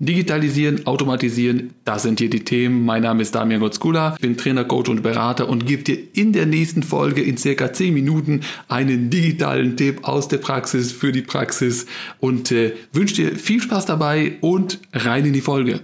[0.00, 2.84] Digitalisieren, automatisieren, das sind hier die Themen.
[2.84, 6.46] Mein Name ist Damian Gotzkula, bin Trainer, Coach und Berater und gebe dir in der
[6.46, 11.86] nächsten Folge in circa 10 Minuten einen digitalen Tipp aus der Praxis für die Praxis
[12.20, 15.80] und äh, wünsche dir viel Spaß dabei und rein in die Folge.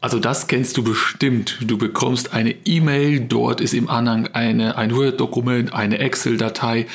[0.00, 1.58] Also das kennst du bestimmt.
[1.62, 6.86] Du bekommst eine E-Mail, dort ist im Anhang eine, ein Word-Dokument, eine Excel-Datei,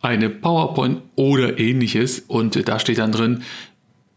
[0.00, 3.44] eine PowerPoint oder ähnliches und äh, da steht dann drin,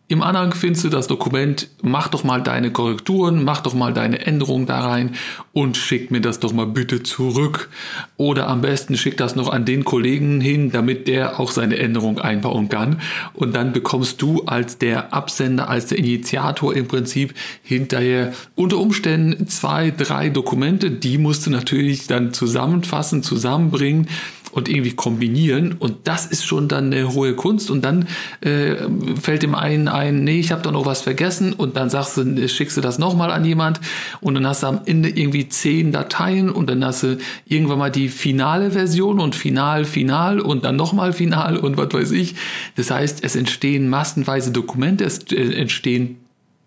[0.09, 4.25] im Anhang findest du das Dokument, mach doch mal deine Korrekturen, mach doch mal deine
[4.25, 5.11] Änderungen da rein
[5.53, 7.69] und schick mir das doch mal bitte zurück.
[8.17, 12.17] Oder am besten schick das noch an den Kollegen hin, damit der auch seine Änderung
[12.17, 13.01] einbauen kann.
[13.35, 19.47] Und dann bekommst du als der Absender, als der Initiator im Prinzip hinterher unter Umständen
[19.47, 20.89] zwei, drei Dokumente.
[20.89, 24.07] Die musst du natürlich dann zusammenfassen, zusammenbringen
[24.51, 25.73] und irgendwie kombinieren.
[25.73, 27.69] Und das ist schon dann eine hohe Kunst.
[27.69, 28.07] Und dann
[28.41, 28.75] äh,
[29.19, 31.53] fällt dem einen ein, nee, ich habe da noch was vergessen.
[31.53, 33.79] Und dann sagst du, schickst du das nochmal an jemand.
[34.21, 36.49] Und dann hast du am Ende irgendwie zehn Dateien.
[36.49, 41.13] Und dann hast du irgendwann mal die finale Version und final, final und dann nochmal
[41.13, 42.35] final und was weiß ich.
[42.75, 46.17] Das heißt, es entstehen massenweise Dokumente, es äh, entstehen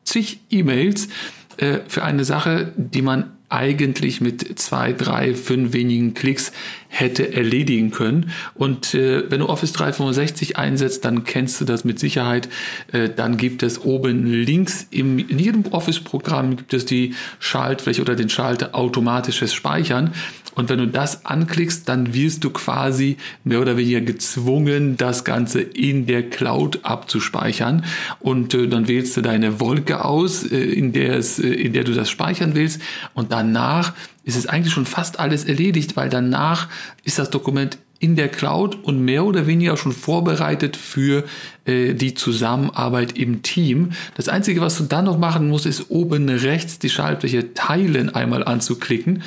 [0.04, 1.08] zig E-Mails
[1.56, 6.52] äh, für eine Sache, die man eigentlich mit zwei, drei, fünf wenigen Klicks
[6.88, 8.30] hätte erledigen können.
[8.54, 12.48] Und äh, wenn du Office 365 einsetzt, dann kennst du das mit Sicherheit.
[12.92, 18.14] Äh, dann gibt es oben links im, in jedem Office-Programm gibt es die Schaltfläche oder
[18.14, 20.12] den Schalter automatisches Speichern.
[20.54, 25.60] Und wenn du das anklickst, dann wirst du quasi mehr oder weniger gezwungen, das Ganze
[25.60, 27.84] in der Cloud abzuspeichern.
[28.20, 31.84] Und äh, dann wählst du deine Wolke aus, äh, in, der es, äh, in der
[31.84, 32.80] du das speichern willst.
[33.14, 36.68] Und danach ist es eigentlich schon fast alles erledigt, weil danach
[37.04, 41.22] ist das Dokument in der Cloud und mehr oder weniger schon vorbereitet für
[41.66, 43.90] äh, die Zusammenarbeit im Team.
[44.16, 48.42] Das Einzige, was du dann noch machen musst, ist oben rechts die Schaltfläche Teilen einmal
[48.42, 49.22] anzuklicken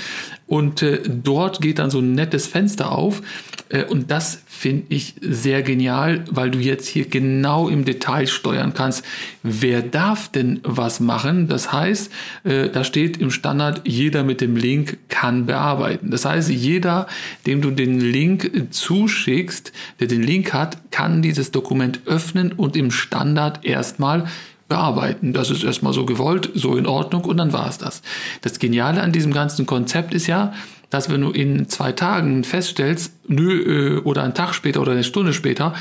[0.46, 3.22] und äh, dort geht dann so ein nettes Fenster auf
[3.70, 8.74] äh, und das finde ich sehr genial, weil du jetzt hier genau im Detail steuern
[8.74, 9.04] kannst,
[9.44, 11.48] wer darf denn was machen.
[11.48, 12.12] Das heißt,
[12.46, 16.10] äh, da steht im Standard, jeder mit dem Link kann bearbeiten.
[16.10, 17.08] Das heißt, jeder,
[17.46, 22.92] dem du den Link zuschickst, der den Link hat, kann dieses Dokument öffnen und im
[22.92, 24.26] Standard erstmal
[24.68, 25.34] bearbeiten.
[25.34, 28.02] Das ist erstmal so gewollt, so in Ordnung und dann war es das.
[28.42, 30.54] Das Geniale an diesem ganzen Konzept ist ja,
[30.96, 35.04] dass wenn du in zwei Tagen feststellst, nö, äh, oder einen Tag später oder eine
[35.04, 35.74] Stunde später,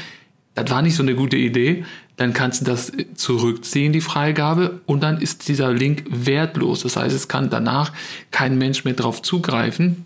[0.54, 1.84] das war nicht so eine gute Idee,
[2.16, 6.82] dann kannst du das zurückziehen, die Freigabe, und dann ist dieser Link wertlos.
[6.82, 7.92] Das heißt, es kann danach
[8.32, 10.04] kein Mensch mehr drauf zugreifen.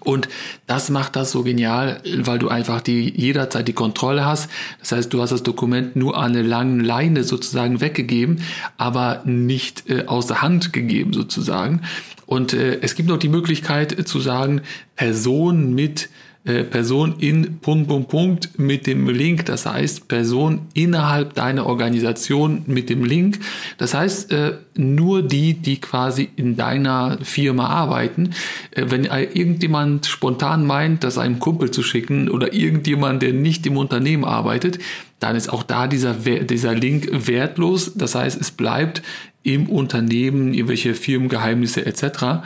[0.00, 0.28] Und
[0.66, 4.50] das macht das so genial, weil du einfach die jederzeit die Kontrolle hast.
[4.80, 8.42] Das heißt, du hast das Dokument nur an eine lange Leine sozusagen weggegeben,
[8.76, 11.82] aber nicht äh, aus der Hand gegeben sozusagen.
[12.26, 14.60] Und äh, es gibt noch die Möglichkeit äh, zu sagen,
[14.94, 16.10] Person mit
[16.44, 19.44] äh, Person in Punkt, Punkt, Punkt mit dem Link.
[19.46, 23.38] Das heißt, Person innerhalb deiner Organisation mit dem Link.
[23.76, 28.30] Das heißt, äh, nur die, die quasi in deiner Firma arbeiten.
[28.70, 33.76] Äh, wenn irgendjemand spontan meint, das einem Kumpel zu schicken oder irgendjemand, der nicht im
[33.76, 34.78] Unternehmen arbeitet,
[35.20, 37.92] dann ist auch da dieser, dieser Link wertlos.
[37.96, 39.02] Das heißt, es bleibt
[39.42, 42.42] im Unternehmen, irgendwelche Firmengeheimnisse etc.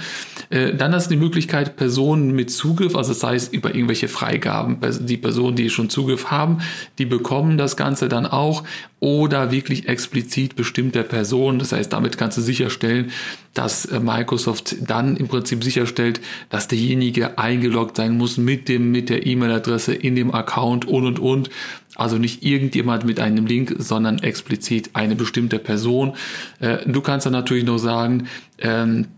[0.50, 4.78] Äh, dann hast du die Möglichkeit, Personen mit Zugriff, also das heißt über irgendwelche Freigaben,
[5.00, 6.58] die Personen, die schon Zugriff haben,
[6.98, 8.62] die bekommen das Ganze dann auch
[9.00, 11.58] oder wirklich explizit bestimmter Personen.
[11.58, 13.10] Das heißt, damit kannst du sicherstellen,
[13.52, 16.20] dass äh, Microsoft dann im Prinzip sicherstellt,
[16.50, 21.18] dass derjenige eingeloggt sein muss mit dem, mit der E-Mail-Adresse in dem Account und und
[21.18, 21.50] und.
[21.96, 26.14] Also nicht irgendjemand mit einem Link, sondern explizit eine bestimmte Person.
[26.60, 29.08] Äh, du kannst dann natürlich noch sagen, ähm,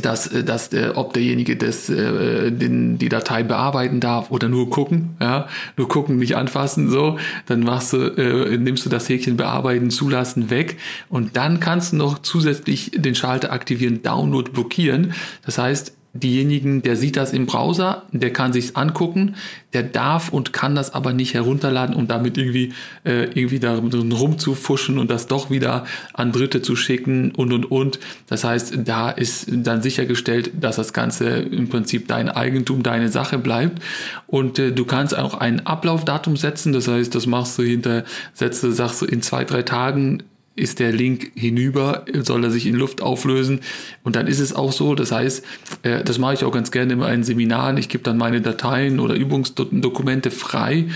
[0.00, 4.70] dass, äh, dass der, ob derjenige das, äh, den, die Datei bearbeiten darf oder nur
[4.70, 9.36] gucken, ja, nur gucken, nicht anfassen, so, dann machst du, äh, nimmst du das Häkchen
[9.36, 15.12] bearbeiten, zulassen weg und dann kannst du noch zusätzlich den Schalter aktivieren, Download blockieren.
[15.44, 19.34] Das heißt, diejenigen, der sieht das im Browser, der kann sich's angucken,
[19.72, 22.72] der darf und kann das aber nicht herunterladen, um damit irgendwie
[23.04, 27.98] äh, irgendwie da rumzufuschen und das doch wieder an Dritte zu schicken und und und.
[28.28, 33.38] Das heißt, da ist dann sichergestellt, dass das Ganze im Prinzip dein Eigentum, deine Sache
[33.38, 33.82] bleibt
[34.28, 36.72] und äh, du kannst auch ein Ablaufdatum setzen.
[36.72, 40.22] Das heißt, das machst du hinter, setzt, sagst du in zwei drei Tagen
[40.56, 43.60] ist der Link hinüber, soll er sich in Luft auflösen
[44.02, 44.94] und dann ist es auch so.
[44.94, 45.44] Das heißt,
[45.82, 47.76] äh, das mache ich auch ganz gerne in meinen Seminaren.
[47.76, 50.86] Ich gebe dann meine Dateien oder Übungsdokumente frei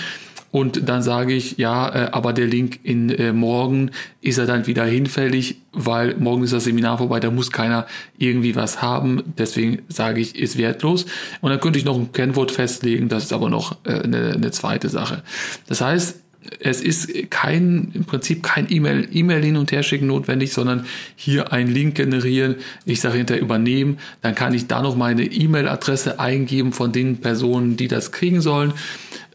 [0.51, 3.91] und dann sage ich, ja, äh, aber der Link in äh, morgen
[4.23, 8.57] ist er dann wieder hinfällig, weil morgen ist das Seminar vorbei, da muss keiner irgendwie
[8.57, 9.23] was haben.
[9.37, 11.05] Deswegen sage ich, ist wertlos.
[11.43, 14.51] Und dann könnte ich noch ein Kennwort festlegen, das ist aber noch äh, eine, eine
[14.51, 15.23] zweite Sache.
[15.67, 16.21] Das heißt,
[16.61, 20.87] es ist kein, im Prinzip kein E-Mail, E-Mail hin und her schicken notwendig, sondern
[21.17, 22.56] hier einen Link generieren.
[22.85, 23.99] Ich sage hinterher übernehmen.
[24.23, 28.73] Dann kann ich da noch meine E-Mail-Adresse eingeben von den Personen, die das kriegen sollen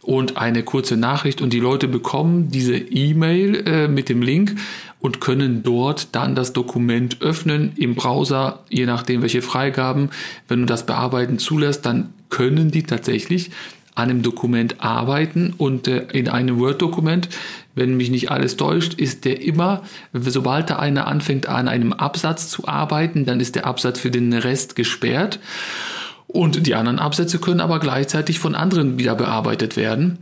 [0.03, 4.55] und eine kurze Nachricht und die Leute bekommen diese E-Mail äh, mit dem Link
[4.99, 10.09] und können dort dann das Dokument öffnen im Browser, je nachdem welche Freigaben.
[10.47, 13.51] Wenn du das bearbeiten zulässt, dann können die tatsächlich
[13.95, 17.29] an einem Dokument arbeiten und äh, in einem Word-Dokument,
[17.75, 22.49] wenn mich nicht alles täuscht, ist der immer, sobald der eine anfängt an einem Absatz
[22.49, 25.39] zu arbeiten, dann ist der Absatz für den Rest gesperrt
[26.27, 30.17] und die anderen Absätze können aber gleichzeitig von anderen wieder bearbeitet werden.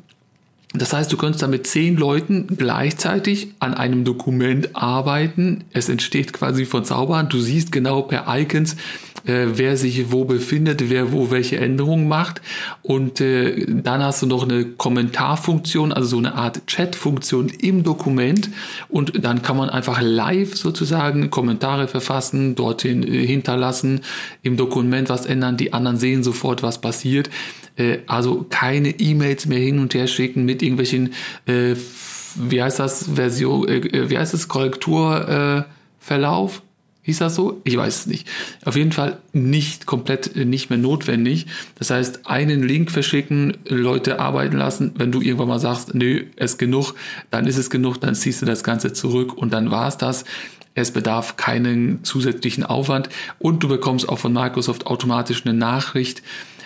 [0.73, 5.65] Das heißt, du könntest da mit zehn Leuten gleichzeitig an einem Dokument arbeiten.
[5.71, 7.27] Es entsteht quasi von Zaubern.
[7.27, 8.77] Du siehst genau per Icons,
[9.25, 12.41] äh, wer sich wo befindet, wer wo welche Änderungen macht.
[12.81, 18.49] Und äh, dann hast du noch eine Kommentarfunktion, also so eine Art Chatfunktion im Dokument.
[18.89, 24.01] Und dann kann man einfach live sozusagen Kommentare verfassen, dorthin äh, hinterlassen,
[24.41, 25.57] im Dokument was ändern.
[25.57, 27.29] Die anderen sehen sofort, was passiert.
[27.75, 31.13] Äh, also keine E-Mails mehr hin und her schicken mit irgendwelchen,
[31.45, 31.75] äh,
[32.35, 36.61] wie heißt das, Version, äh, äh wie heißt das, Korrekturverlauf?
[37.03, 37.61] Hieß das so?
[37.63, 38.27] Ich weiß es nicht.
[38.63, 41.47] Auf jeden Fall nicht komplett äh, nicht mehr notwendig.
[41.75, 44.91] Das heißt, einen Link verschicken, Leute arbeiten lassen.
[44.95, 46.93] Wenn du irgendwann mal sagst, nö, es ist genug,
[47.31, 50.25] dann ist es genug, dann ziehst du das Ganze zurück und dann war es das.
[50.73, 53.09] Es bedarf keinen zusätzlichen Aufwand
[53.39, 56.21] und du bekommst auch von Microsoft automatisch eine Nachricht,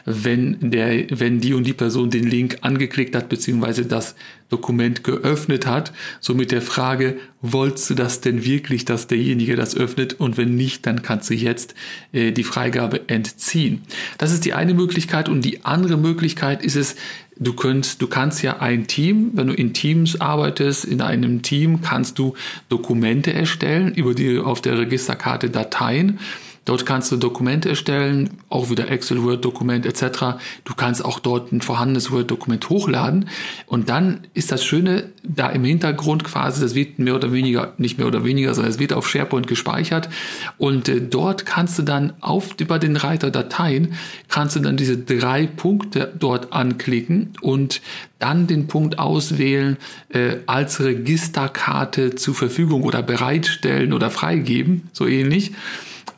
[0.05, 4.15] wenn, der, wenn die und die Person den Link angeklickt hat, beziehungsweise das
[4.49, 5.91] Dokument geöffnet hat.
[6.19, 10.13] So mit der Frage, wolltest du das denn wirklich, dass derjenige das öffnet?
[10.13, 11.73] Und wenn nicht, dann kannst du jetzt
[12.13, 13.81] äh, die Freigabe entziehen.
[14.19, 15.27] Das ist die eine Möglichkeit.
[15.27, 16.95] Und die andere Möglichkeit ist es,
[17.37, 21.81] Du könntest, du kannst ja ein Team, wenn du in Teams arbeitest, in einem Team
[21.81, 22.33] kannst du
[22.69, 26.19] Dokumente erstellen, über die auf der Registerkarte Dateien
[26.65, 30.39] Dort kannst du Dokumente erstellen, auch wieder Excel, Word-Dokument etc.
[30.63, 33.29] Du kannst auch dort ein vorhandenes Word-Dokument hochladen.
[33.67, 37.99] Und dann ist das Schöne, da im Hintergrund quasi, das wird mehr oder weniger, nicht
[37.99, 40.09] mehr oder weniger, sondern es wird auf SharePoint gespeichert.
[40.57, 43.93] Und äh, dort kannst du dann auf, über den Reiter Dateien,
[44.27, 47.81] kannst du dann diese drei Punkte dort anklicken und
[48.17, 49.77] dann den Punkt auswählen,
[50.09, 55.51] äh, als Registerkarte zur Verfügung oder bereitstellen oder freigeben, so ähnlich.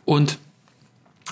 [0.07, 0.39] Und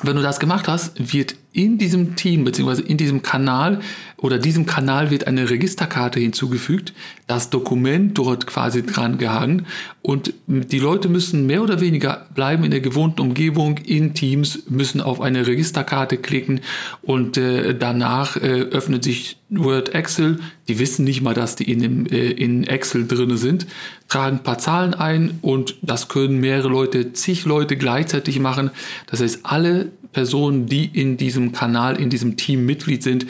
[0.03, 3.79] wenn du das gemacht hast, wird in diesem Team beziehungsweise in diesem Kanal
[4.17, 6.93] oder diesem Kanal wird eine Registerkarte hinzugefügt,
[7.27, 9.67] das Dokument dort quasi dran gehangen.
[10.01, 13.77] Und die Leute müssen mehr oder weniger bleiben in der gewohnten Umgebung.
[13.77, 16.61] In Teams, müssen auf eine Registerkarte klicken.
[17.01, 20.39] Und äh, danach äh, öffnet sich Word Excel.
[20.67, 23.67] Die wissen nicht mal, dass die in, dem, äh, in Excel drinne sind,
[24.07, 25.39] tragen ein paar Zahlen ein.
[25.41, 28.71] Und das können mehrere Leute, zig Leute gleichzeitig machen.
[29.07, 33.25] Das heißt, alle Personen, die in diesem Kanal, in diesem Team Mitglied sind,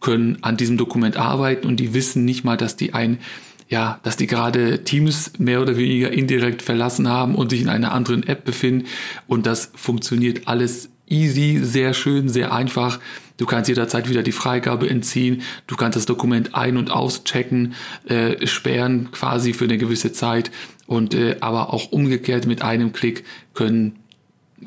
[0.00, 3.18] können an diesem Dokument arbeiten und die wissen nicht mal, dass die ein
[3.70, 7.92] ja, dass die gerade Teams mehr oder weniger indirekt verlassen haben und sich in einer
[7.92, 8.86] anderen App befinden
[9.26, 12.98] und das funktioniert alles easy, sehr schön, sehr einfach.
[13.36, 15.42] Du kannst jederzeit wieder die Freigabe entziehen.
[15.66, 17.74] Du kannst das Dokument ein- und auschecken,
[18.08, 20.50] äh, sperren quasi für eine gewisse Zeit.
[20.86, 23.96] Und äh, aber auch umgekehrt mit einem Klick können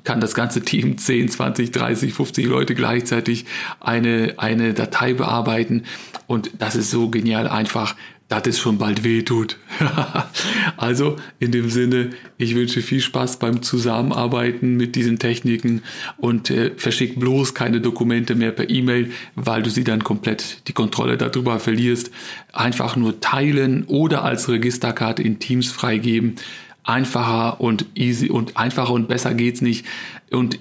[0.03, 3.45] kann das ganze Team 10, 20, 30, 50 Leute gleichzeitig
[3.79, 5.83] eine, eine Datei bearbeiten.
[6.27, 7.95] Und das ist so genial einfach,
[8.31, 9.57] dass es schon bald weh tut.
[10.77, 15.81] also in dem Sinne, ich wünsche viel Spaß beim Zusammenarbeiten mit diesen Techniken
[16.17, 20.73] und äh, verschick bloß keine Dokumente mehr per E-Mail, weil du sie dann komplett die
[20.73, 22.11] Kontrolle darüber verlierst.
[22.53, 26.37] Einfach nur teilen oder als Registerkarte in Teams freigeben
[26.83, 29.85] einfacher und easy und einfacher und besser geht's nicht.
[30.31, 30.59] Und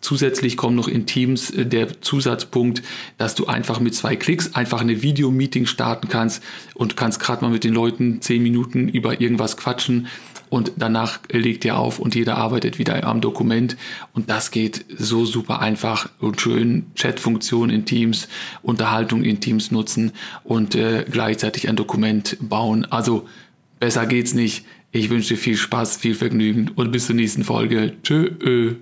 [0.00, 2.82] Zusätzlich kommt noch in Teams äh, der Zusatzpunkt,
[3.18, 6.42] dass du einfach mit zwei Klicks einfach eine Video-Meeting starten kannst
[6.74, 10.08] und kannst gerade mal mit den Leuten zehn Minuten über irgendwas quatschen
[10.48, 13.76] und danach legt ihr auf und jeder arbeitet wieder am Dokument
[14.14, 16.86] und das geht so super einfach und schön.
[16.94, 18.26] Chat-Funktion in Teams,
[18.62, 20.12] Unterhaltung in Teams nutzen
[20.44, 22.84] und äh, gleichzeitig ein Dokument bauen.
[22.90, 23.28] Also
[23.80, 24.64] besser geht's nicht.
[24.92, 27.94] Ich wünsche dir viel Spaß, viel Vergnügen und bis zur nächsten Folge.
[28.04, 28.76] Tschö.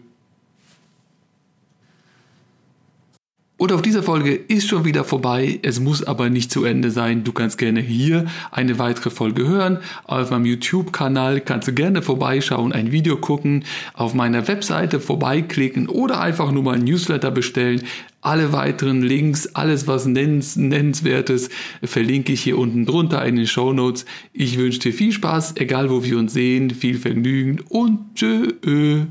[3.61, 5.59] Und auf dieser Folge ist schon wieder vorbei.
[5.63, 7.25] Es muss aber nicht zu Ende sein.
[7.25, 9.79] Du kannst gerne hier eine weitere Folge hören.
[10.05, 13.65] Auf meinem YouTube-Kanal kannst du gerne vorbeischauen, ein Video gucken,
[13.95, 17.83] auf meiner Webseite vorbeiklicken oder einfach nur mal ein Newsletter bestellen.
[18.21, 21.51] Alle weiteren Links, alles was nennens, nennenswertes,
[21.83, 24.07] verlinke ich hier unten drunter in den Show Notes.
[24.33, 29.07] Ich wünsche dir viel Spaß, egal wo wir uns sehen, viel Vergnügen und tschö.